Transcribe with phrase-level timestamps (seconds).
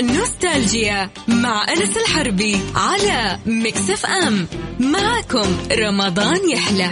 [0.00, 4.46] نوستالجيا مع أنس الحربي على Mix FM.
[4.80, 6.90] معكم رمضان يحلى.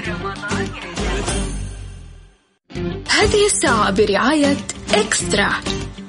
[3.11, 4.57] هذه الساعة برعاية
[4.95, 5.51] إكسترا.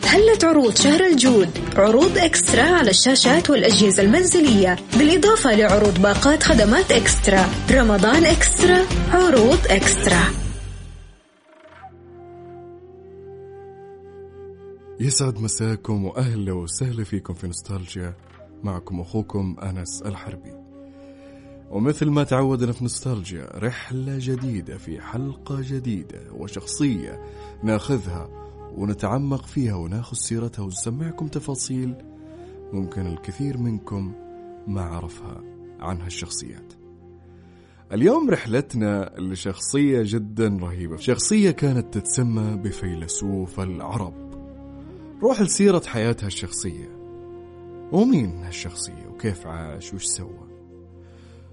[0.06, 7.50] هلت عروض شهر الجود؟ عروض إكسترا على الشاشات والأجهزة المنزلية بالإضافة لعروض باقات خدمات إكسترا.
[7.72, 10.45] رمضان إكسترا عروض إكسترا.
[15.00, 18.16] يسعد مساكم وأهلا وسهلا فيكم في نوستالجيا
[18.64, 20.54] معكم أخوكم أنس الحربي.
[21.70, 27.24] ومثل ما تعودنا في نوستالجيا رحلة جديدة في حلقة جديدة وشخصية
[27.64, 28.30] ناخذها
[28.78, 31.96] ونتعمق فيها وناخذ سيرتها ونسمعكم تفاصيل
[32.74, 34.14] ممكن الكثير منكم
[34.68, 35.42] ما عرفها
[35.80, 36.74] عن هالشخصيات.
[37.92, 44.26] اليوم رحلتنا لشخصية جدا رهيبة شخصية كانت تتسمى بفيلسوف العرب
[45.26, 46.90] روح لسيرة حياتها الشخصية.
[47.92, 50.48] ومين هالشخصية؟ وكيف عاش؟ وش سوى؟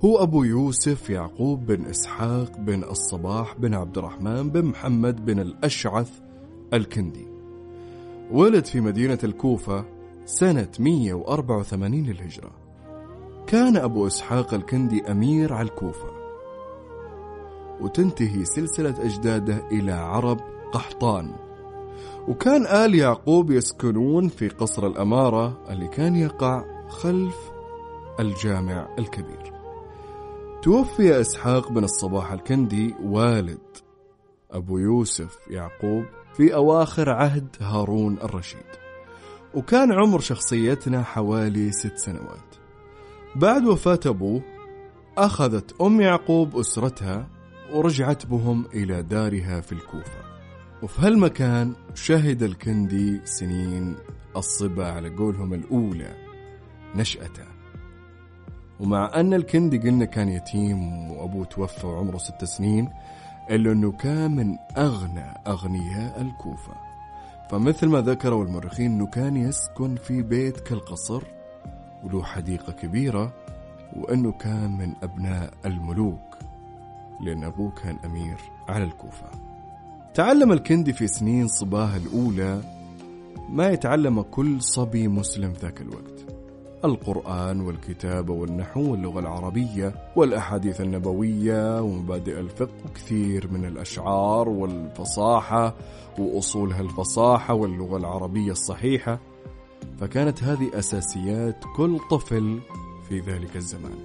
[0.04, 6.10] هو أبو يوسف يعقوب بن إسحاق بن الصباح بن عبد الرحمن بن محمد بن الأشعث
[6.72, 7.26] الكندي.
[8.30, 9.84] ولد في مدينة الكوفة
[10.24, 12.50] سنة 184 للهجرة.
[13.46, 16.10] كان أبو إسحاق الكندي أمير على الكوفة.
[17.80, 20.40] وتنتهي سلسلة أجداده إلى عرب
[20.72, 21.51] قحطان.
[22.28, 27.36] وكان آل يعقوب يسكنون في قصر الأمارة اللي كان يقع خلف
[28.20, 29.52] الجامع الكبير.
[30.62, 33.76] توفي إسحاق بن الصباح الكندي والد
[34.50, 38.66] أبو يوسف يعقوب في أواخر عهد هارون الرشيد
[39.54, 42.54] وكان عمر شخصيتنا حوالي ست سنوات.
[43.36, 44.42] بعد وفاة أبوه
[45.18, 47.28] أخذت أم يعقوب أسرتها
[47.72, 50.31] ورجعت بهم إلى دارها في الكوفة.
[50.82, 53.94] وفي هالمكان شهد الكندي سنين
[54.36, 56.14] الصبا على قولهم الأولى
[56.96, 57.44] نشأته.
[58.80, 62.88] ومع أن الكندي قلنا كان يتيم وأبوه توفى وعمره ست سنين
[63.50, 66.74] إلا أنه كان من أغنى أغنياء الكوفة.
[67.50, 71.22] فمثل ما ذكروا المؤرخين أنه كان يسكن في بيت كالقصر
[72.04, 73.32] وله حديقة كبيرة
[73.96, 76.38] وأنه كان من أبناء الملوك
[77.20, 78.38] لأن أبوه كان أمير
[78.68, 79.51] على الكوفة.
[80.14, 82.60] تعلم الكندي في سنين صباه الأولى
[83.48, 86.26] ما يتعلم كل صبي مسلم ذاك الوقت.
[86.84, 95.74] القرآن والكتابة والنحو واللغة العربية والأحاديث النبوية ومبادئ الفقه وكثير من الأشعار والفصاحة
[96.18, 99.20] وأصولها الفصاحة واللغة العربية الصحيحة.
[100.00, 102.60] فكانت هذه أساسيات كل طفل
[103.08, 103.98] في ذلك الزمان.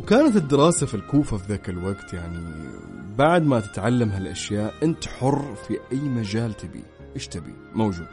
[0.00, 2.38] وكانت الدراسة في الكوفة في ذاك الوقت يعني
[3.18, 6.84] بعد ما تتعلم هالأشياء أنت حر في أي مجال تبي.
[7.14, 8.06] إيش تبي؟ موجود.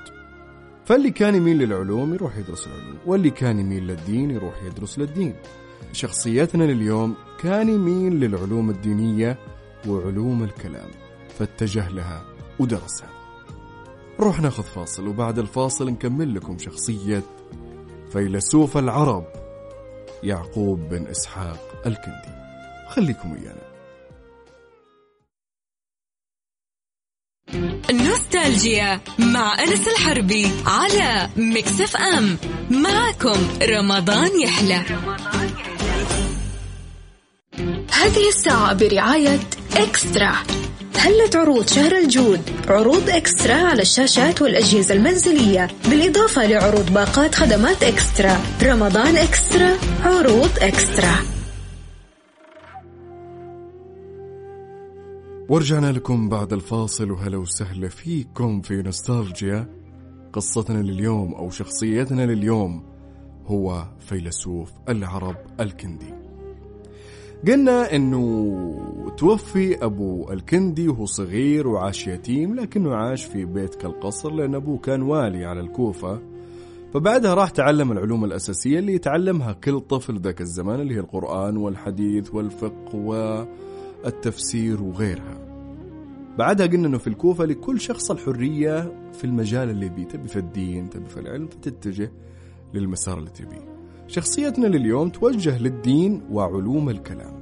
[0.86, 5.36] فاللي كان يميل للعلوم يروح يدرس العلوم واللي كان يميل للدين يروح يدرس للدين.
[5.92, 9.38] شخصيتنا لليوم كان يميل للعلوم الدينية
[9.88, 10.90] وعلوم الكلام
[11.40, 12.26] فاتجه لها
[12.60, 13.10] ودرسها.
[14.20, 17.24] نروح ناخذ فاصل وبعد الفاصل نكمل لكم شخصية
[18.12, 19.26] فيلسوف العرب
[20.24, 22.36] يعقوب بن إسحاق الكندي.
[22.90, 23.65] خليكم ويانا.
[27.92, 32.38] نوستالجيا مع أنس الحربي على Mix FM
[32.70, 34.82] معكم رمضان يحلى.
[37.92, 39.40] هذه الساعة برعاية
[39.78, 40.36] إكسترا.
[40.98, 48.38] هلت عروض شهر الجود؟ عروض إكسترا على الشاشات والأجهزة المنزلية بالإضافة لعروض باقات خدمات إكسترا.
[48.64, 51.35] رمضان إكسترا عروض إكسترا.
[55.50, 59.68] ورجعنا لكم بعد الفاصل وهلا وسهلا فيكم في نوستالجيا.
[60.34, 62.84] قصتنا لليوم أو شخصيتنا لليوم
[63.46, 66.14] هو فيلسوف العرب الكندي.
[67.48, 74.56] قلنا إنه توفي أبو الكندي وهو صغير وعاش يتيم لكنه عاش في بيت كالقصر لأن
[74.56, 76.22] أبوه كان والي على الكوفة.
[76.94, 82.34] فبعدها راح تعلم العلوم الأساسية اللي يتعلمها كل طفل ذاك الزمان اللي هي القرآن والحديث
[82.34, 83.46] والفقه و
[84.06, 85.38] التفسير وغيرها.
[86.38, 90.90] بعدها قلنا إنه في الكوفة لكل شخص الحرية في المجال اللي بيه تبي في الدين
[90.90, 92.12] تبي في العلم فتتجه
[92.74, 93.76] للمسار اللي تبيه.
[94.08, 97.34] شخصيتنا لليوم توجه للدين وعلوم الكلام.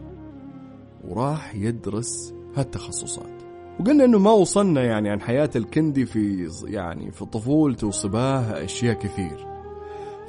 [1.08, 3.44] وراح يدرس هالتخصصات.
[3.80, 9.48] وقلنا إنه ما وصلنا يعني عن حياة الكندي في يعني في طفولته وصباه أشياء كثير.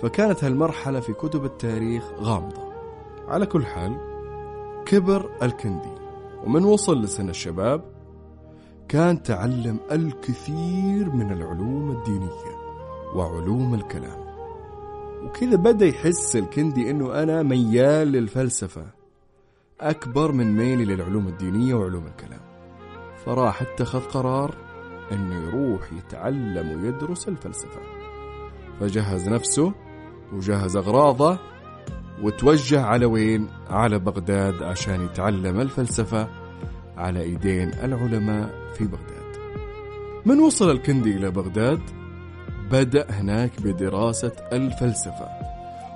[0.03, 2.63] فكانت هالمرحلة في كتب التاريخ غامضة.
[3.29, 3.97] على كل حال
[4.87, 6.04] كبر الكندي.
[6.45, 7.85] ومن وصل لسن الشباب
[8.89, 12.57] كان تعلم الكثير من العلوم الدينية
[13.15, 14.25] وعلوم الكلام.
[15.25, 18.87] وكذا بدأ يحس الكندي أنه أنا ميال للفلسفة
[19.81, 22.41] أكبر من ميلي للعلوم الدينية وعلوم الكلام.
[23.25, 24.55] فراح اتخذ قرار
[25.13, 27.81] أنه يروح يتعلم ويدرس الفلسفة.
[28.81, 29.73] فجهز نفسه
[30.33, 31.39] وجهز أغراضه
[32.23, 36.29] وتوجه على وين؟ على بغداد عشان يتعلم الفلسفة
[36.97, 39.15] على إيدين العلماء في بغداد.
[40.27, 41.81] من وصل الكندي إلى بغداد
[42.71, 45.29] بدأ هناك بدراسة الفلسفة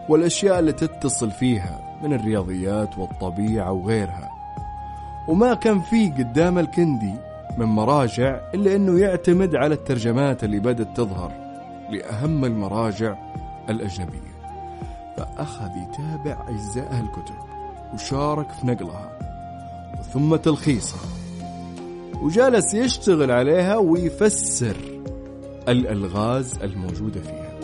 [0.09, 4.31] والأشياء اللي تتصل فيها من الرياضيات والطبيعة وغيرها.
[5.29, 7.14] وما كان فيه قدام الكندي
[7.59, 11.32] من مراجع إلا إنه يعتمد على الترجمات اللي بدأت تظهر
[11.91, 13.17] لأهم المراجع
[13.69, 14.38] الأجنبية.
[15.19, 17.35] فأخذ يتابع أجزاء الكتب
[17.94, 19.19] وشارك في نقلها
[20.12, 21.09] ثم تلخيصها.
[22.23, 24.76] وجالس يشتغل عليها ويفسر
[25.69, 27.59] الألغاز الموجودة فيها.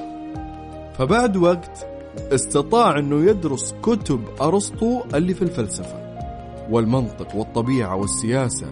[0.99, 1.87] فبعد وقت
[2.19, 6.05] استطاع أنه يدرس كتب أرسطو اللي في الفلسفة
[6.71, 8.67] والمنطق والطبيعة والسياسة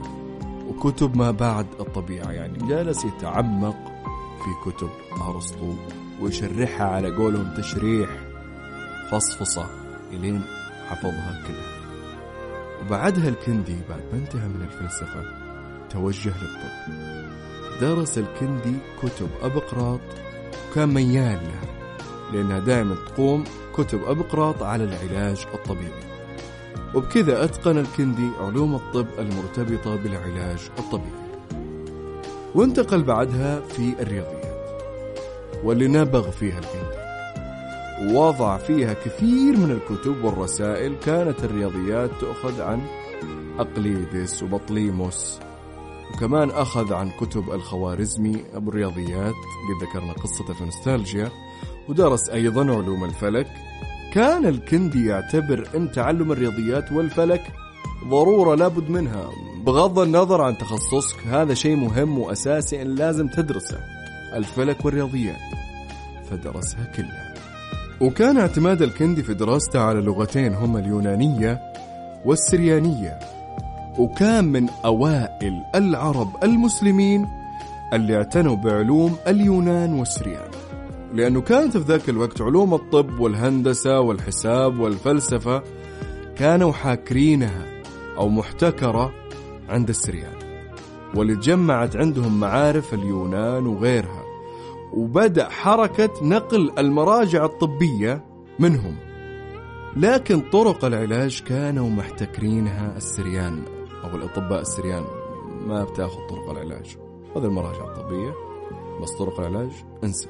[0.69, 2.69] وكتب ما بعد الطبيعة يعني.
[2.69, 3.77] جالس يتعمق
[4.45, 4.91] في كتب
[5.29, 5.73] أرسطو
[6.21, 8.32] ويشرحها على قولهم تشريح
[9.13, 9.67] فصفصة
[10.13, 10.43] إلين
[10.89, 11.73] حفظها كلها
[12.81, 15.25] وبعدها الكندي بعد ما انتهى من الفلسفة
[15.91, 16.93] توجه للطب.
[17.81, 20.01] درس الكندي كتب أبقراط
[20.71, 21.93] وكان ميال لها
[22.33, 23.45] لأنها دائما تقوم
[23.77, 26.03] كتب أبقراط على العلاج الطبيعي.
[26.95, 31.23] وبكذا أتقن الكندي علوم الطب المرتبطة بالعلاج الطبيعي.
[32.55, 34.83] وانتقل بعدها في الرياضيات
[35.65, 37.12] واللي نبغ فيها الكندي.
[38.03, 40.97] ووضع فيها كثير من الكتب والرسائل.
[41.05, 42.81] كانت الرياضيات تؤخذ عن
[43.59, 45.39] أقليدس وبطليموس
[46.15, 51.31] وكمان أخذ عن كتب الخوارزمي أبو الرياضيات اللي ذكرنا قصته في نوستالجيا
[51.89, 53.47] ودرس أيضا علوم الفلك.
[54.15, 57.43] كان الكندي يعتبر أن تعلم الرياضيات والفلك
[58.09, 59.31] ضرورة لابد منها.
[59.67, 63.81] بغض النظر عن تخصصك هذا شيء مهم وأساسي أن لازم تدرسه.
[64.35, 65.41] الفلك والرياضيات
[66.31, 67.32] فدرسها كلها.
[68.03, 71.61] وكان اعتماد الكندي في دراسته على لغتين هما اليونانية
[72.25, 73.19] والسريانية
[73.99, 77.29] وكان من أوائل العرب المسلمين
[77.93, 80.51] اللي اعتنوا بعلوم اليونان والسريان.
[81.15, 85.63] لأنه كانت في ذاك الوقت علوم الطب والهندسة والحساب والفلسفة
[86.37, 87.67] كانوا حاكرينها
[88.17, 89.13] أو محتكرة
[89.69, 90.35] عند السريان
[91.15, 94.22] واللي تجمعت عندهم معارف اليونان وغيرها.
[94.95, 98.25] وبدأ حركة نقل المراجع الطبية
[98.59, 98.97] منهم.
[99.97, 103.63] لكن طرق العلاج كانوا محتكرينها السريان
[104.05, 105.05] أو الأطباء السريان.
[105.67, 106.97] ما بتاخذ طرق العلاج.
[107.37, 108.35] هذه المراجع الطبية
[109.03, 109.71] بس طرق العلاج
[110.05, 110.29] انسى.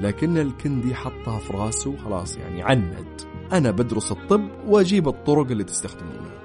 [0.00, 3.06] لكن الكندي حطها في راسه خلاص يعني عند
[3.52, 6.40] أنا بدرس الطب وأجيب الطرق اللي تستخدمونها.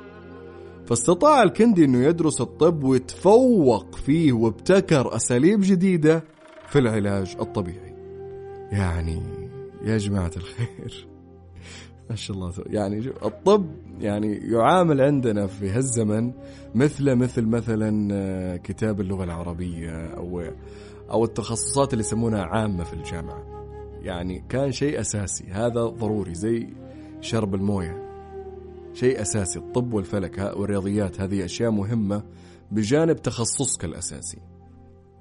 [0.86, 6.24] فاستطاع الكندي أنه يدرس الطب ويتفوق فيه وابتكر أساليب جديدة
[6.76, 7.96] في العلاج الطبيعي.
[8.72, 9.22] يعني
[9.82, 11.08] يا جماعة الخير
[12.10, 12.54] ما شاء الله.
[12.66, 13.66] يعني الطب
[14.00, 16.32] يعني يعامل عندنا في هالزمن
[16.76, 20.44] مثل مثل مثلا آه، كتاب اللغة العربية أو
[21.12, 23.44] أو التخصصات اللي يسمونها عامة في الجامعة.
[24.02, 25.46] يعني كان شيء أساسي.
[25.52, 26.68] هذا ضروري زي
[27.22, 28.10] شرب الموية.
[28.94, 29.60] شيء أساسي.
[29.60, 32.24] الطب والفلك والرياضيات هذه أشياء مهمة
[32.72, 34.55] بجانب تخصصك الأساسي.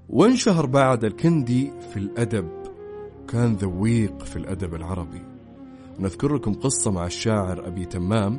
[0.08, 2.48] وانشهر بعد الكندي في الأدب.
[3.28, 5.22] كان ذويق في الأدب العربي.
[5.98, 8.38] نذكر لكم قصة مع الشاعر أبي تمام.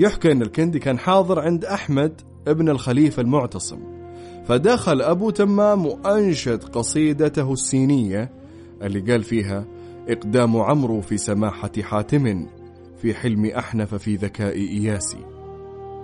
[0.00, 3.78] يحكى أن الكندي كان حاضر عند أحمد ابن الخليفة المعتصم.
[4.44, 8.32] فدخل أبو تمام وأنشد قصيدته السينية
[8.82, 9.64] اللي قال فيها
[10.08, 12.46] إقدام عمرو في سماحة حاتم
[12.96, 15.26] في حلم أحنف في ذكاء إياسي.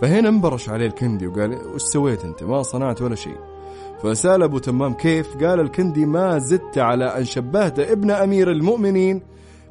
[0.00, 3.56] فهنا انبرش عليه الكندي وقال وش سويت أنت؟ ما صنعت ولا شيء.
[4.03, 9.23] فسأل أبو تمام كيف؟ قال الكندي ما زدت على أن شبهت ابن أمير المؤمنين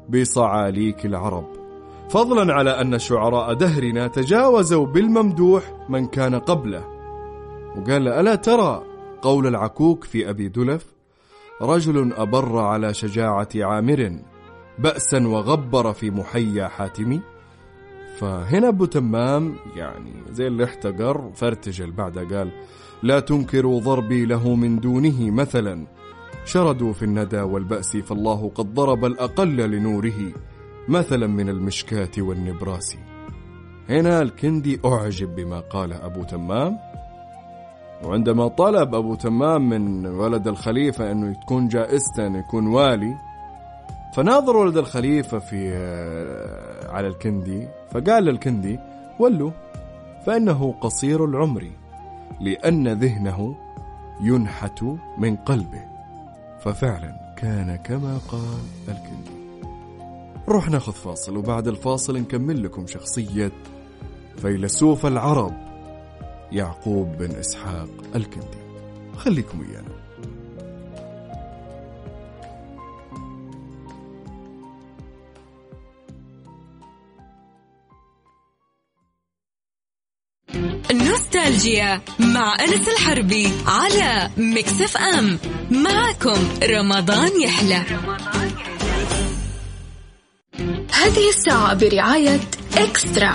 [0.08, 1.46] بصعاليك العرب.
[2.08, 6.84] فضلا على أن شعراء دهرنا تجاوزوا بالممدوح من كان قبله.
[7.76, 8.82] وقال ألا ترى
[9.22, 10.94] قول العكوك في أبي دلف؟
[11.62, 14.18] رجل أبر على شجاعة عامر
[14.78, 17.20] بأسا وغبر في محيا حاتمي.
[18.18, 22.50] فهنا أبو تمام يعني زي اللي احتقر فارتجل بعدها قال
[23.02, 25.86] لا تنكروا ضربي له من دونه مثلا.
[26.44, 30.32] شردوا في الندى والبأس فالله قد ضرب الأقل لنوره
[30.88, 32.96] مثلا من المشكاة والنبراس.
[33.88, 36.78] هنا الكندي أعجب بما قاله أبو تمام.
[38.04, 43.25] وعندما طلب أبو تمام من ولد الخليفة أنه تكون أنه يكون والي
[44.14, 48.78] فناظر ولد الخليفة في آه، على الكندي فقال للكندي
[49.20, 49.50] ولوا
[50.26, 51.70] فإنه قصير العمر
[52.40, 53.56] لأن ذهنه
[54.20, 54.82] ينحت
[55.18, 55.84] من قلبه.
[56.60, 58.58] ففعلا كان كما قال
[58.88, 59.36] الكندي.
[60.48, 63.52] نروح ناخذ فاصل وبعد الفاصل نكمل لكم شخصية
[64.36, 65.52] فيلسوف العرب
[66.52, 68.58] يعقوب بن إسحاق الكندي.
[69.16, 70.05] خليكم ويانا.
[81.56, 85.38] نوستالجيا مع أنس الحربي على مكسف أم
[85.70, 87.82] معكم رمضان يحلى.
[90.92, 92.40] هذه الساعة برعاية
[92.76, 93.32] إكسترا.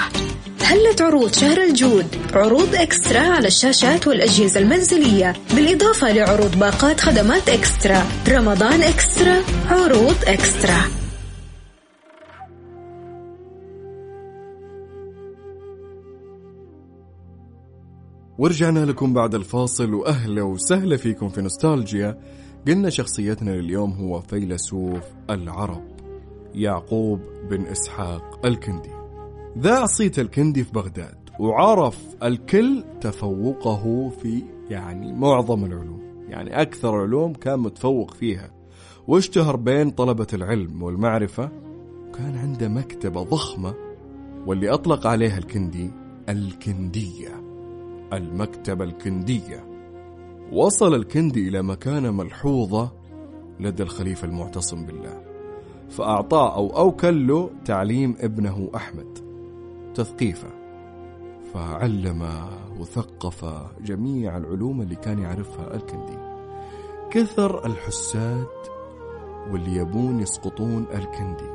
[0.62, 8.04] هلة عروض شهر الجود؟ عروض إكسترا على الشاشات والأجهزة المنزلية بالإضافة لعروض باقات خدمات إكسترا.
[8.30, 11.01] رمضان إكسترا عروض إكسترا.
[18.42, 22.20] ورجعنا لكم بعد الفاصل وأهلا وسهلا فيكم في نوستالجيا.
[22.68, 25.84] قلنا شخصيتنا لليوم هو فيلسوف العرب
[26.54, 27.20] يعقوب
[27.50, 28.90] بن إسحاق الكندي.
[29.58, 37.34] ذا صيت الكندي في بغداد وعرف الكل تفوقه في يعني معظم العلوم يعني أكثر علوم
[37.34, 38.52] كان متفوق فيها.
[39.08, 41.52] واشتهر بين طلبة العلم والمعرفة
[42.10, 43.74] وكان عنده مكتبة ضخمة
[44.46, 45.92] واللي أطلق عليها الكندي
[46.30, 47.51] الكندية.
[48.14, 49.66] المكتبة الكندية.
[50.52, 52.92] وصل الكندي إلى مكانة ملحوظة
[53.60, 55.22] لدى الخليفة المعتصم بالله.
[55.90, 59.18] فأعطاه أو أوكل له تعليم ابنه أحمد
[59.96, 60.48] تثقيفه.
[61.54, 62.30] فعلم
[62.80, 63.46] وثقف
[63.82, 66.18] جميع العلوم اللي كان يعرفها الكندي.
[67.12, 68.48] كثر الحساد
[69.52, 71.52] واللي يبون يسقطون الكندي.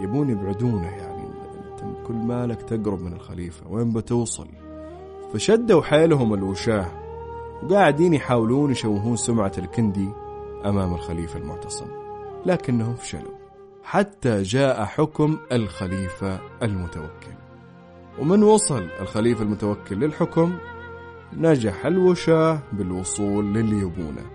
[0.00, 3.68] يبون يبعدونه يعني أنت كل مالك تقرب من الخليفة.
[3.68, 4.48] وين بتوصل؟
[5.32, 6.86] فشدوا حيلهم الوشاة
[7.62, 10.08] وقاعدين يحاولون يشوهون سمعة الكندي
[10.64, 11.86] أمام الخليفة المعتصم
[12.46, 13.38] لكنهم فشلوا
[13.82, 17.32] حتى جاء حكم الخليفة المتوكل.
[18.18, 20.58] ومن وصل الخليفة المتوكل للحكم
[21.32, 24.26] نجح الوشاة بالوصول للي يبونه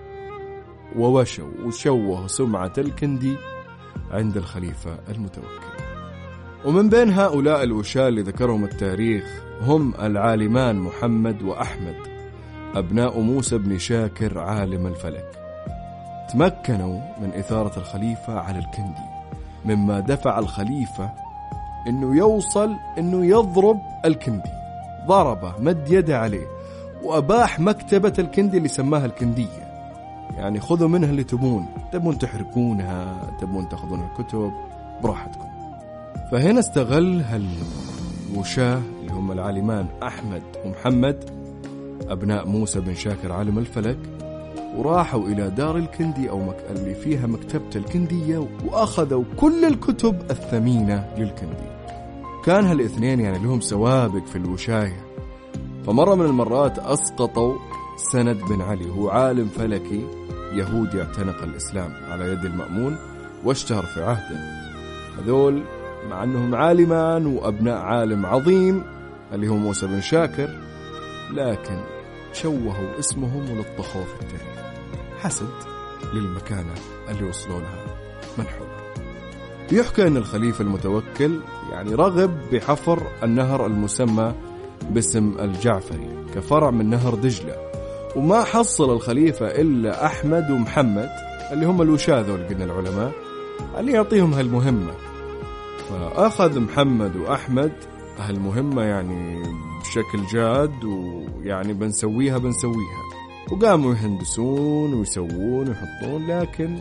[0.95, 3.35] ووشوا وشوهوا سمعة الكندي
[4.11, 5.73] عند الخليفة المتوكل.
[6.65, 11.95] ومن بين هؤلاء الوشاة اللي ذكرهم التاريخ هم العالمان محمد وأحمد
[12.75, 15.39] أبناء موسى بن شاكر عالم الفلك.
[16.33, 19.07] تمكنوا من إثارة الخليفة على الكندي
[19.65, 21.09] مما دفع الخليفة
[21.87, 24.49] أنه يوصل أنه يضرب الكندي.
[25.07, 26.47] ضربه مد يده عليه
[27.03, 29.73] وأباح مكتبة الكندي اللي سماها الكندية.
[30.37, 34.51] يعني خذوا منها اللي تبون تبون تحرقونها تبون تاخذون الكتب
[35.03, 35.47] براحتكم.
[36.31, 41.29] فهنا استغل هالوشاه اللي هم العالمان أحمد ومحمد
[42.09, 43.97] أبناء موسى بن شاكر عالم الفلك
[44.77, 46.57] وراحوا إلى دار الكندي أو مك...
[46.69, 51.69] اللي فيها مكتبة الكندية وأخذوا كل الكتب الثمينة للكندي.
[52.45, 55.05] كان هالاثنين يعني لهم سوابق في الوشاية.
[55.85, 57.55] فمرة من المرات أسقطوا
[58.11, 60.07] سند بن علي هو عالم فلكي
[60.53, 62.97] يهودي اعتنق الإسلام على يد المأمون
[63.43, 64.63] واشتهر في عهده.
[65.19, 65.63] هذول
[66.09, 68.83] مع أنهم عالمان وأبناء عالم عظيم
[69.33, 70.49] اللي هو موسى بن شاكر
[71.33, 71.83] لكن
[72.33, 74.63] شوهوا اسمهم ولطخوه في التاريخ.
[75.19, 75.49] حسد
[76.13, 76.73] للمكانة
[77.09, 77.85] اللي وصلوا لها
[78.37, 78.73] منحوبة
[79.71, 81.39] يحكى أن الخليفة المتوكل
[81.71, 84.33] يعني رغب بحفر النهر المسمى
[84.89, 87.55] باسم الجعفري كفرع من نهر دجلة.
[88.15, 91.09] وما حصل الخليفة إلا أحمد ومحمد
[91.51, 93.11] اللي هم الوشاة ذول قلنا العلماء
[93.77, 94.93] اللي يعطيهم هالمهمة.
[95.89, 97.71] فأخذ محمد وأحمد
[98.19, 99.43] هالمهمة يعني
[99.81, 103.03] بشكل جاد ويعني بنسويها بنسويها.
[103.51, 106.77] وقاموا يهندسون ويسوون ويحطون لكن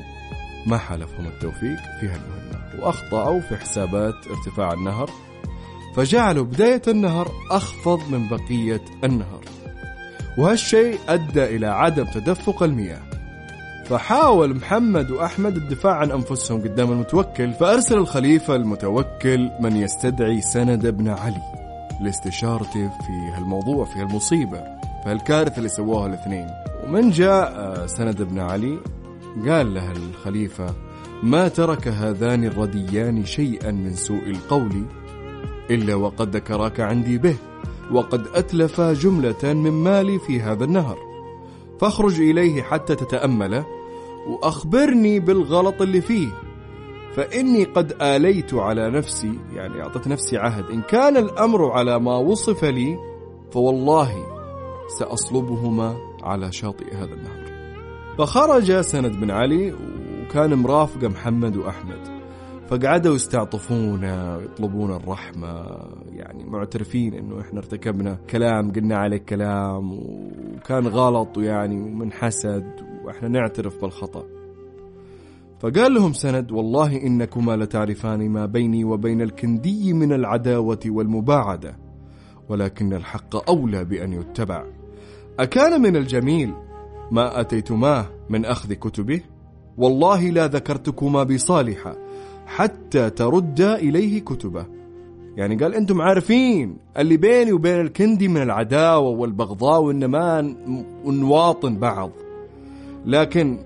[0.67, 5.11] ما حالفهم التوفيق في هالمهمة وأخطأوا في حسابات ارتفاع النهر.
[5.97, 9.41] فجعلوا بداية النهر أخفض من بقية النهر.
[10.39, 13.12] وهالشيء أدى إلى عدم تدفق المياه.
[13.85, 21.09] فحاول محمد وأحمد الدفاع عن أنفسهم قدام المتوكل فأرسل الخليفة المتوكل من يستدعي سند بن
[21.09, 21.43] علي
[22.01, 24.59] لاستشارته في هالموضوع في هالمصيبة
[25.03, 26.47] في هالكارثة اللي سووها الاثنين.
[26.85, 28.79] ومن جاء آه، سند بن علي
[29.49, 30.75] قال له الخليفة
[31.23, 34.87] ما ترك هذان الرديان شيئا من سوء القول
[35.71, 37.37] إلا وقد ذكراك عندي به
[37.91, 41.12] وقد أتلفا جملة من مالي في هذا النهر.
[41.81, 43.67] فاخرج إليه حتى تتأمله
[44.29, 46.29] وأخبرني بالغلط اللي فيه.
[47.17, 50.65] فإني قد آليت على نفسي يعني أعطيت نفسي عهد.
[50.71, 52.99] إن كان الأمر على ما وصف لي
[53.53, 54.27] فوالله
[54.99, 57.43] سأصلبهما على شاطئ هذا النهر.
[58.19, 62.12] فخرج سند بن علي وكان مرافقه محمد وأحمد.
[62.73, 65.67] فقعدوا يستعطفونا ويطلبون الرحمة.
[66.13, 72.65] يعني معترفين إنه إحنا ارتكبنا كلام قلنا عليه كلام وكان غلط ويعني ومن حسد
[73.05, 74.25] وإحنا نعترف بالخطأ.
[75.61, 81.77] فقال لهم سند والله إنكما لتعرفان ما بيني وبين الكندي من العداوة والمباعدة
[82.49, 84.65] ولكن الحق أولى بأن يتبع.
[85.41, 86.55] أكان من الجميل
[87.11, 89.21] ما أتيتماه من أخذ كتبه؟
[89.79, 91.97] والله لا ذكرتكما بصالحة
[92.47, 94.67] حتى ترد إليه كتبه.
[95.37, 100.55] يعني قال أنتم عارفين اللي بيني وبين الكندي من العداوة والبغضاء وإن ما
[101.07, 102.11] نواطن بعض.
[103.07, 103.59] لكن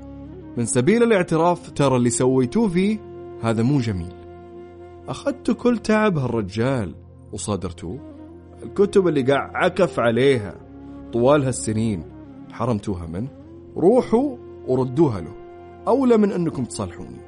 [0.56, 2.99] من سبيل الاعتراف ترى اللي سويتوه فيه
[3.42, 4.12] هذا مو جميل.
[5.09, 6.95] أخذت كل تعب هالرجال
[7.33, 7.99] وصادرتوه.
[8.62, 10.54] الكتب اللي قاع عكف عليها
[11.12, 12.04] طوال هالسنين
[12.52, 13.28] حرمتوها منه
[13.76, 15.33] روحوا وردوها له.
[15.88, 17.25] أولى من أنكم تصالحوني.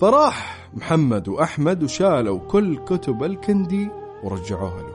[0.00, 3.90] فراح محمد وأحمد وشالوا كل كتب الكندي
[4.24, 4.94] ورجعوها له.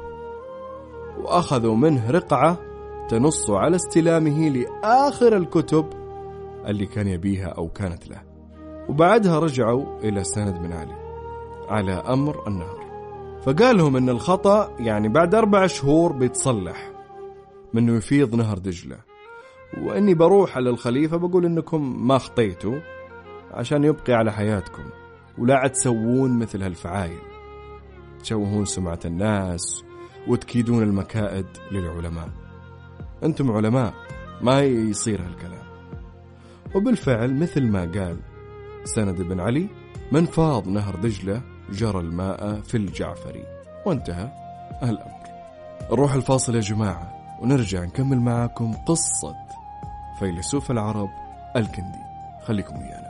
[1.21, 2.57] وأخذوا منه رقعة
[3.09, 5.85] تنص على استلامه لآخر الكتب
[6.67, 8.21] اللي كان يبيها أو كانت له.
[8.89, 10.95] وبعدها رجعوا إلى سند بن علي
[11.69, 12.83] على أمر النهر.
[13.45, 16.91] فقال لهم أن الخطأ يعني بعد أربع شهور بيتصلح
[17.73, 18.97] منه يفيض نهر دجلة.
[19.81, 22.92] وإني بروح على الخليفة بقول إنكم ما خطيتوا.
[23.53, 24.83] عشان يبقي على حياتكم
[25.37, 27.19] ولا تسوون مثل هالفعايل.
[28.23, 29.83] تشوهون سمعة الناس
[30.27, 32.29] وتكيدون المكائد للعلماء.
[33.23, 33.93] أنتم علماء
[34.41, 35.63] ما يصير هالكلام.
[36.75, 38.19] وبالفعل مثل ما قال
[38.83, 39.69] سند بن علي
[40.11, 43.43] من فاض نهر دجلة جرى الماء في الجعفري.
[43.85, 44.31] وانتهى
[44.83, 45.23] الأمر.
[45.91, 49.35] نروح الفاصل يا جماعة ونرجع نكمل معاكم قصة
[50.19, 51.09] فيلسوف العرب
[51.55, 52.03] الكندي.
[52.45, 53.02] خليكم ويانا.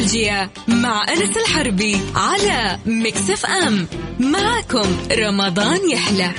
[0.00, 3.86] نوستالجيا مع أنس الحربي على Mix FM
[4.20, 6.30] معكم رمضان يحلى.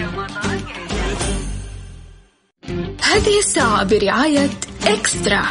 [3.02, 4.50] هذه الساعة برعاية
[4.88, 5.44] إكسترا.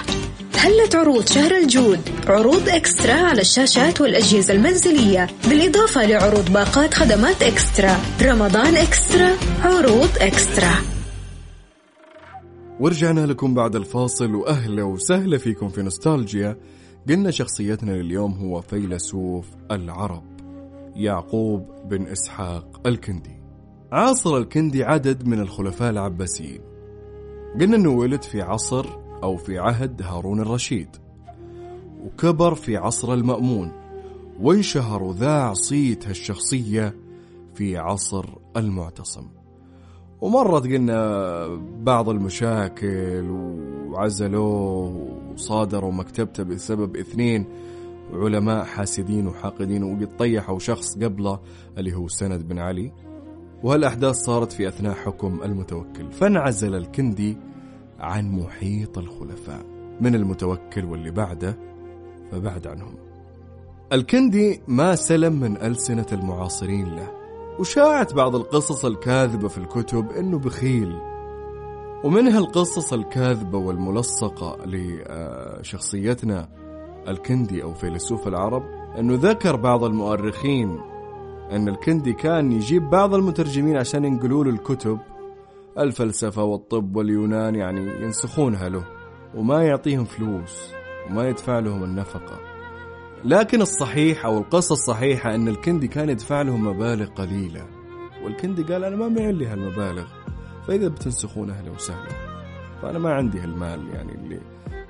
[0.58, 8.00] هلت عروض شهر الجود؟ عروض إكسترا على الشاشات والأجهزة المنزلية بالإضافة لعروض باقات خدمات إكسترا.
[8.22, 10.74] رمضان إكسترا عروض إكسترا.
[12.80, 16.56] ورجعنا لكم بعد الفاصل وأهلا وسهلا فيكم في نوستالجيا.
[17.08, 20.22] قلنا شخصيتنا لليوم هو فيلسوف العرب
[20.96, 23.40] يعقوب بن إسحاق الكندي.
[23.92, 26.60] عاصر الكندي عدد من الخلفاء العباسيين.
[27.60, 28.86] قلنا أنه ولد في عصر
[29.22, 30.88] أو في عهد هارون الرشيد
[32.04, 33.72] وكبر في عصر المأمون
[34.40, 36.96] وانشهر وذاع صيت هالشخصية
[37.54, 39.28] في عصر المعتصم.
[40.20, 41.46] ومرت قلنا
[41.82, 43.30] بعض المشاكل
[43.88, 47.46] وعزلوه وصادروا مكتبته بسبب اثنين
[48.12, 51.40] علماء حاسدين وحاقدين وقد طيحوا شخص قبله
[51.78, 52.92] اللي هو سند بن علي.
[53.62, 56.12] وهالأحداث صارت في أثناء حكم المتوكل.
[56.12, 57.36] فانعزل الكندي
[57.98, 59.66] عن محيط الخلفاء
[60.00, 61.58] من المتوكل واللي بعده
[62.32, 62.94] فبعد عنهم.
[63.92, 67.10] الكندي ما سلم من ألسنة المعاصرين له
[67.58, 71.09] وشاعت بعض القصص الكاذبة في الكتب أنه بخيل.
[72.04, 76.48] ومنها القصص الكاذبة والملصقة لشخصيتنا
[77.08, 78.62] الكندي أو فيلسوف العرب.
[78.98, 80.78] أنه ذكر بعض المؤرخين
[81.52, 84.98] أن الكندي كان يجيب بعض المترجمين عشان ينقلوا له الكتب.
[85.78, 88.84] الفلسفة والطب واليونان يعني ينسخونها له
[89.34, 90.72] وما يعطيهم فلوس
[91.10, 92.38] وما يدفع لهم النفقة.
[93.24, 97.66] لكن الصحيح أو القصة الصحيحة أن الكندي كان يدفع لهم مبالغ قليلة.
[98.24, 100.19] والكندي قال أنا ما معي لي هالمبالغ
[100.70, 102.08] فإذا بتنسخون أهلا وسهلا.
[102.82, 104.40] فأنا ما عندي هالمال يعني اللي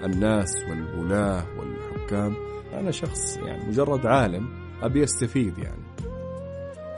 [0.05, 2.35] الناس والولاة والحكام.
[2.75, 4.49] أنا شخص يعني مجرد عالم
[4.83, 5.83] أبي أستفيد يعني.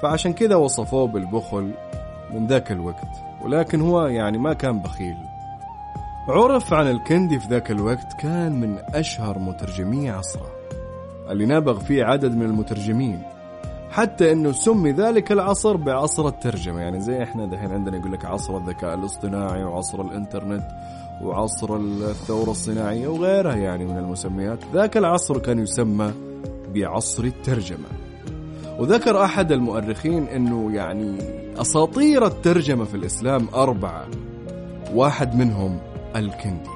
[0.03, 1.75] فعشان كذا وصفوه بالبخل
[2.31, 3.09] من ذاك الوقت
[3.43, 5.17] ولكن هو يعني ما كان بخيل.
[6.29, 10.53] عرف عن الكندي في ذاك الوقت كان من أشهر مترجمي عصره.
[11.29, 13.23] اللي نابغ فيه عدد من المترجمين.
[13.93, 16.81] حتى إنه سمي ذلك العصر بعصر الترجمة.
[16.81, 20.69] يعني زي إحنا دحين عندنا يقول لك عصر الذكاء الاصطناعي وعصر الإنترنت
[21.23, 24.59] وعصر الثورة الصناعية وغيرها يعني من المسميات.
[24.73, 26.13] ذاك العصر كان يسمى
[26.75, 27.89] بعصر الترجمة.
[28.79, 31.17] وذكر أحد المؤرخين إنه يعني
[31.61, 34.07] أساطير الترجمة في الإسلام أربعة.
[34.95, 35.79] واحد منهم
[36.17, 36.71] الكندي.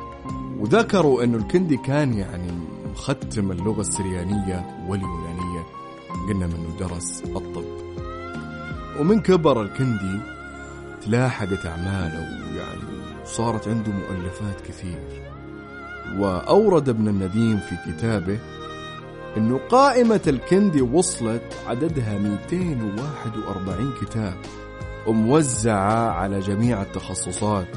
[0.60, 2.52] وذكروا أنه الكندي كان يعني
[2.92, 5.45] مختم اللغة السريانية واليونانية.
[6.28, 7.64] قلنا منه درس الطب.
[8.98, 10.20] ومن كبر الكندي
[11.02, 12.80] تلاحقت أعماله ويعني
[13.24, 14.98] صارت عنده مؤلفات كثير.
[16.18, 18.38] وأورد ابن النديم في كتابه
[19.36, 24.34] أنه قائمة الكندي وصلت عددها 241 كتاب
[25.06, 27.68] وموزعة على جميع التخصصات.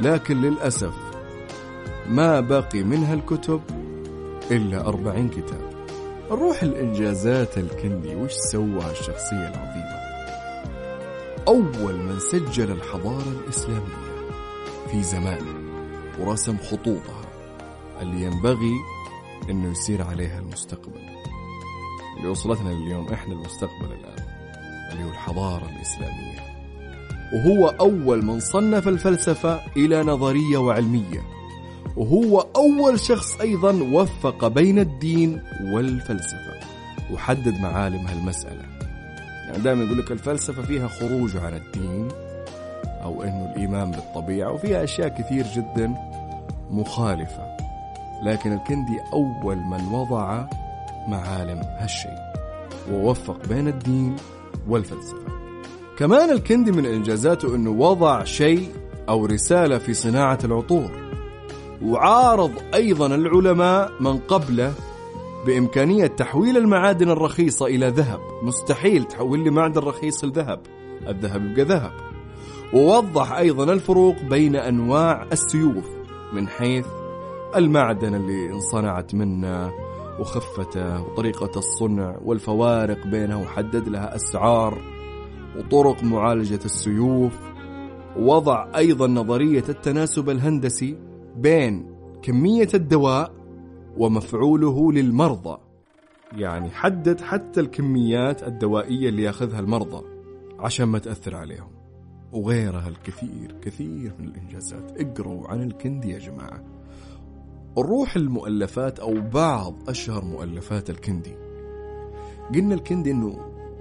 [0.00, 0.94] لكن للأسف
[2.08, 3.60] ما بقي منها الكتب
[4.50, 5.75] إلا أربعين كتاب.
[6.30, 9.96] نروح الإنجازات الكندي وش سوى الشخصية العظيمة؟
[11.48, 14.06] أول من سجل الحضارة الإسلامية
[14.90, 15.54] في زمانه
[16.20, 17.22] ورسم خطوطها
[18.02, 18.74] اللي ينبغي
[19.50, 21.00] إنه يصير عليها المستقبل.
[22.16, 24.26] اللي وصلتنا اليوم إحنا المستقبل الآن
[24.92, 26.56] اللي هو الحضارة الإسلامية.
[27.34, 31.35] وهو أول من صنف الفلسفة إلى نظرية وعلمية.
[31.96, 36.56] وهو أول شخص أيضا وفق بين الدين والفلسفة.
[37.12, 38.62] وحدد معالم هالمسألة.
[39.46, 42.08] يعني دائما يقول لك الفلسفة فيها خروج عن الدين
[43.02, 45.94] أو أنه الإيمان بالطبيعة وفيها أشياء كثير جدا
[46.70, 47.56] مخالفة.
[48.22, 50.46] لكن الكندي أول من وضع
[51.08, 52.18] معالم هالشيء
[52.92, 54.16] ووفق بين الدين
[54.68, 55.26] والفلسفة.
[55.98, 58.68] كمان الكندي من إنجازاته أنه وضع شيء
[59.08, 61.05] أو رسالة في صناعة العطور.
[61.82, 64.72] وعارض أيضا العلماء من قبله
[65.46, 68.20] بإمكانية تحويل المعادن الرخيصة إلى ذهب.
[68.42, 70.60] مستحيل تحول لي معدن رخيص لذهب
[71.08, 71.92] الذهب يبقى ذهب.
[72.74, 75.84] ووضح أيضا الفروق بين أنواع السيوف
[76.32, 76.86] من حيث
[77.56, 79.72] المعدن اللي انصنعت منه
[80.20, 84.78] وخفته وطريقة الصنع والفوارق بينها وحدد لها أسعار
[85.58, 87.32] وطرق معالجة السيوف.
[88.16, 90.96] ووضع أيضا نظرية التناسب الهندسي
[91.36, 91.86] بين
[92.22, 93.32] كمية الدواء
[93.96, 95.58] ومفعوله للمرضى.
[96.32, 100.04] يعني حدد حتى الكميات الدوائية اللي يأخذها المرضى
[100.58, 101.70] عشان ما تأثر عليهم.
[102.32, 105.00] وغيرها الكثير كثير من الإنجازات.
[105.00, 106.64] اقروا عن الكندي يا جماعة.
[107.78, 111.36] نروح المؤلفات أو بعض أشهر مؤلفات الكندي.
[112.54, 113.38] قلنا الكندي أنه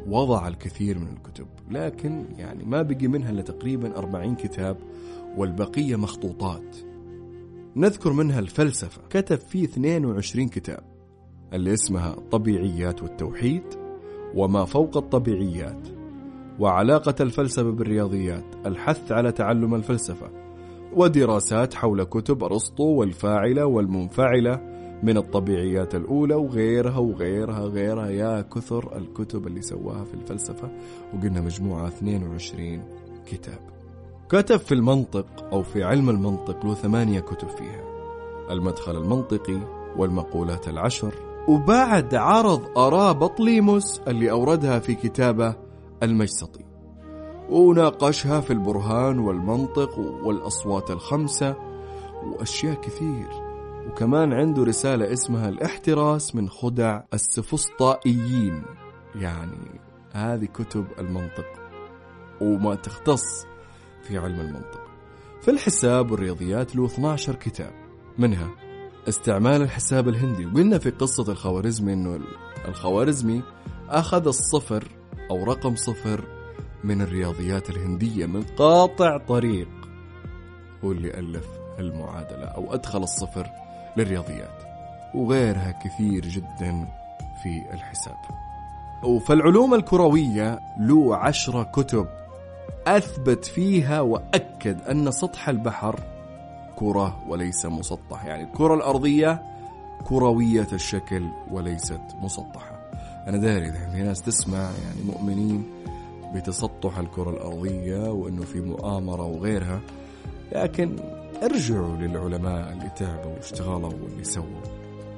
[0.08, 4.78] وضع الكثير من الكتب لكن يعني ما بقي منها إلا تقريبا 40 كتاب
[5.38, 6.76] والبقية مخطوطات.
[7.75, 9.01] نذكر منها الفلسفة.
[9.09, 10.83] كتب فيه 22 كتاب
[11.53, 13.63] اللي اسمها الطبيعيات والتوحيد
[14.35, 15.88] وما فوق الطبيعيات.
[16.59, 20.29] وعلاقة الفلسفة بالرياضيات الحث على تعلم الفلسفة
[20.93, 24.61] ودراسات حول كتب أرسطو والفاعلة والمنفعلة
[25.03, 30.71] من الطبيعيات الأولى وغيرها وغيرها غيرها يا كثر الكتب اللي سواها في الفلسفة.
[31.13, 32.81] وقلنا مجموعة 22
[33.25, 33.74] كتاب.
[34.29, 37.83] كتب في المنطق أو في علم المنطق له ثمانية كتب فيها.
[38.49, 39.59] المدخل المنطقي
[39.97, 41.13] والمقولات العشر.
[41.47, 45.55] وبعد عرض آراء بطليموس اللي أوردها في كتابه
[46.03, 46.65] المجسطي.
[47.49, 51.55] وناقشها في البرهان والمنطق والأصوات الخمسة
[52.23, 53.27] وأشياء كثير.
[53.88, 58.63] وكمان عنده رسالة اسمها الإحتراس من خدع السفسطائيين.
[59.15, 61.45] يعني هذه كتب المنطق.
[62.41, 63.55] وما تختص.
[64.08, 64.82] في علم المنطق.
[65.41, 67.72] في الحساب والرياضيات له 12 كتاب.
[68.18, 68.50] منها
[69.10, 72.20] استعمال الحساب الهندي وقلنا في قصة الخوارزمي إنه
[72.68, 73.44] الخوارزمي
[73.89, 74.88] أخذ الصفر
[75.32, 76.24] أو رقم صفر
[76.84, 79.68] من الرياضيات الهندية من قاطع طريق
[80.84, 81.48] هو اللي ألف
[81.80, 83.48] المعادلة أو أدخل الصفر
[83.98, 84.63] للرياضيات
[85.15, 86.88] وغيرها كثير جدا
[87.44, 88.18] في الحساب.
[89.04, 92.08] وفي العلوم الكروية له عشرة كتب.
[92.88, 95.99] أثبت فيها وأكد أن سطح البحر
[96.75, 98.25] كرة وليس مسطح.
[98.25, 99.41] يعني الكرة الأرضية
[100.04, 102.91] كروية الشكل وليست مسطحة.
[103.28, 105.65] أنا داري في ناس تسمع يعني مؤمنين
[106.36, 109.80] بتسطح الكرة الأرضية وأنه في مؤامرة وغيرها
[110.51, 110.95] لكن
[111.43, 114.62] ارجعوا للعلماء اللي تعبوا واشتغلوا واللي سووا.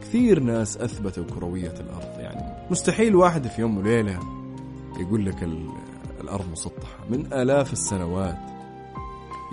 [0.02, 2.20] كثير ناس أثبتوا كروية الأرض.
[2.20, 4.20] يعني مستحيل واحد في يوم وليلة
[5.00, 5.44] يقول لك
[6.28, 7.06] الأرض مسطحة.
[7.10, 8.38] من آلاف السنوات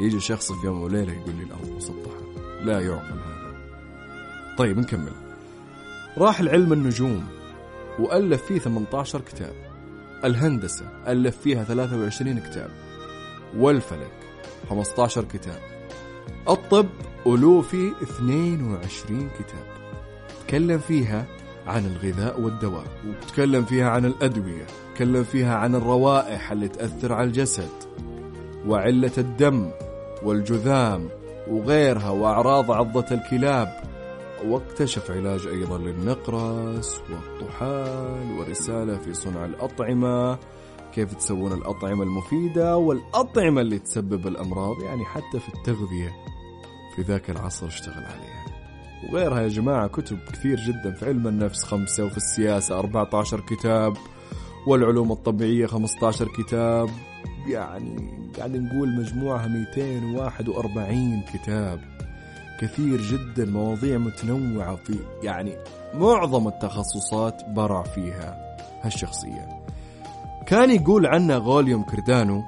[0.00, 2.20] يجي شخص في يوم وليلة يقول لي الأرض مسطحة.
[2.62, 3.54] لا يعقل هذا.
[4.58, 5.12] طيب نكمل.
[6.18, 7.26] راح العلم النجوم
[7.98, 9.54] وألف فيه 18 كتاب.
[10.24, 12.70] الهندسة ألف فيها 23 كتاب.
[13.56, 14.12] والفلك
[14.70, 15.60] 15 كتاب.
[16.48, 16.88] الطب
[17.26, 19.66] ألوفي 22 كتاب.
[20.46, 21.26] تكلم فيها
[21.66, 27.68] عن الغذاء والدواء وتكلم فيها عن الأدوية تكلم فيها عن الروائح اللي تأثر على الجسد
[28.66, 29.70] وعلة الدم
[30.22, 31.08] والجذام
[31.48, 33.82] وغيرها وأعراض عضة الكلاب.
[34.44, 40.38] واكتشف علاج أيضا للنقرس والطحال ورسالة في صنع الأطعمة.
[40.94, 46.12] كيف تسوون الأطعمة المفيدة والأطعمة اللي تسبب الأمراض يعني حتى في التغذية
[46.96, 48.43] في ذاك العصر اشتغل عليها.
[49.02, 53.96] وغيرها يا جماعة كتب كثير جدا في علم النفس خمسة وفي السياسة 14 كتاب
[54.66, 56.88] والعلوم الطبيعية 15 كتاب.
[57.48, 57.96] يعني
[58.38, 61.80] قاعد نقول مجموعها 241 كتاب.
[62.60, 65.56] كثير جدا مواضيع متنوعة في يعني
[65.94, 69.64] معظم التخصصات برع فيها هالشخصية.
[70.46, 72.42] كان يقول عنه غوليوم كردانو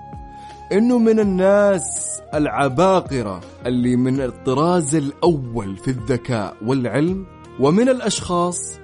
[0.72, 7.26] إنه من الناس العباقرة اللي من الطراز الأول في الذكاء والعلم
[7.61, 8.79] ومن الأشخاص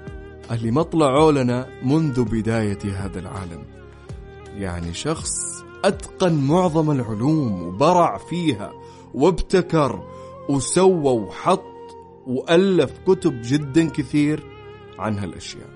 [0.51, 3.64] اللي ما طلعوا لنا منذ بداية هذا العالم.
[4.55, 5.31] يعني شخص
[5.85, 8.73] أتقن معظم العلوم وبرع فيها
[9.14, 10.03] وابتكر
[10.49, 11.62] وسوى وحط
[12.27, 14.42] وألف كتب جدا كثير
[14.99, 15.71] عن هالأشياء.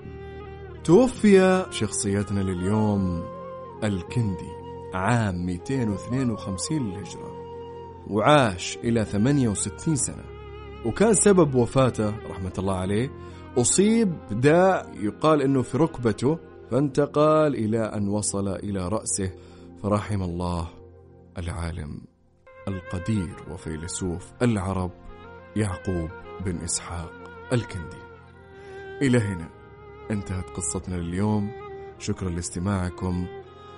[0.83, 3.23] توفي شخصيتنا لليوم
[3.83, 4.56] الكندي.
[4.93, 7.31] عام 252 للهجرة.
[8.07, 10.23] وعاش إلى 68 سنة.
[10.85, 13.09] وكان سبب وفاته رحمة الله عليه
[13.57, 16.39] أصيب داء يقال أنه في ركبته
[16.71, 19.31] فانتقل إلى أن وصل إلى رأسه
[19.83, 20.69] فرحم الله
[21.37, 22.01] العالم
[22.67, 24.91] القدير وفيلسوف العرب
[25.55, 26.09] يعقوب
[26.45, 27.11] بن إسحاق
[27.53, 28.03] الكندي.
[29.01, 29.49] إلى هنا
[30.11, 31.51] انتهت قصتنا لليوم.
[31.99, 33.27] شكرا لاستماعكم.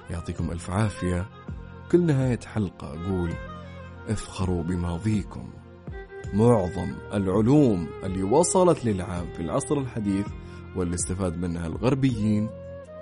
[0.09, 1.25] يعطيكم ألف عافية.
[1.91, 3.33] كل نهاية حلقة أقول
[4.09, 5.49] افخروا بماضيكم.
[6.33, 10.27] معظم العلوم اللي وصلت للعام في العصر الحديث
[10.75, 12.49] واللي استفاد منها الغربيين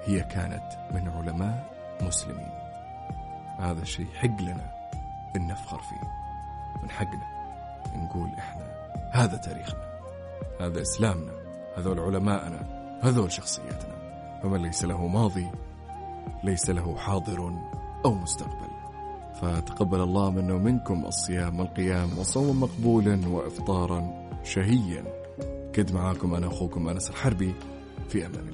[0.03, 2.51] هي كانت من علماء مسلمين.
[3.59, 4.71] هذا الشيء حق لنا
[5.35, 6.07] إن نفخر فيه.
[6.83, 7.27] من حقنا
[7.95, 8.67] نقول إحنا
[9.13, 9.99] هذا تاريخنا
[10.61, 11.33] هذا إسلامنا
[11.77, 12.59] هذول علماءنا
[13.03, 13.97] هذول شخصياتنا.
[14.43, 15.47] فمن ليس له ماضي
[16.43, 17.53] ليس له حاضر
[18.05, 18.67] أو مستقبل.
[19.41, 25.03] فتقبل الله منا ومنكم الصيام والقيام وصوما مقبولا وافطارا شهيا.
[25.73, 27.55] كد معاكم أنا أخوكم أنس الحربي
[28.09, 28.46] في الله.